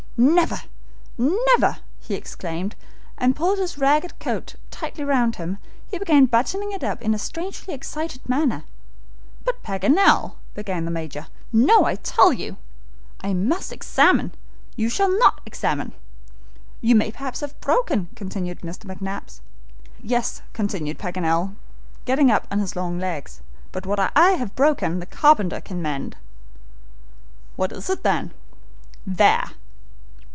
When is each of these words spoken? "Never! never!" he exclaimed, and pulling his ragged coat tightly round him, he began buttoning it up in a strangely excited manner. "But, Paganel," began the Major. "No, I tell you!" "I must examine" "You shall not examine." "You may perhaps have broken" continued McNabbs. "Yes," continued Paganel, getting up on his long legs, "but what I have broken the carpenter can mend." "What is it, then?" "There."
"Never! 0.23 0.61
never!" 1.17 1.77
he 1.99 2.13
exclaimed, 2.13 2.75
and 3.17 3.35
pulling 3.35 3.59
his 3.59 3.79
ragged 3.79 4.19
coat 4.19 4.53
tightly 4.69 5.03
round 5.03 5.37
him, 5.37 5.57
he 5.89 5.97
began 5.97 6.25
buttoning 6.27 6.71
it 6.71 6.83
up 6.83 7.01
in 7.01 7.15
a 7.15 7.17
strangely 7.17 7.73
excited 7.73 8.29
manner. 8.29 8.63
"But, 9.45 9.63
Paganel," 9.63 10.35
began 10.53 10.85
the 10.85 10.91
Major. 10.91 11.25
"No, 11.51 11.85
I 11.85 11.95
tell 11.95 12.31
you!" 12.31 12.57
"I 13.21 13.33
must 13.33 13.71
examine" 13.71 14.33
"You 14.75 14.89
shall 14.89 15.09
not 15.17 15.41
examine." 15.47 15.91
"You 16.81 16.93
may 16.93 17.11
perhaps 17.11 17.39
have 17.39 17.59
broken" 17.59 18.07
continued 18.15 18.61
McNabbs. 18.61 19.39
"Yes," 20.03 20.43
continued 20.53 20.99
Paganel, 20.99 21.55
getting 22.05 22.29
up 22.29 22.45
on 22.51 22.59
his 22.59 22.75
long 22.75 22.99
legs, 22.99 23.41
"but 23.71 23.87
what 23.87 23.97
I 24.15 24.31
have 24.33 24.55
broken 24.55 24.99
the 24.99 25.07
carpenter 25.07 25.61
can 25.61 25.81
mend." 25.81 26.15
"What 27.55 27.71
is 27.71 27.89
it, 27.89 28.03
then?" 28.03 28.33
"There." 29.03 29.45